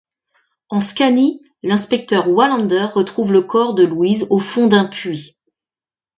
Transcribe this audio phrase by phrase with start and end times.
[0.69, 5.37] En Scanie, l'inspecteur Wallander retrouve le corps de Louise au fond d'un puits.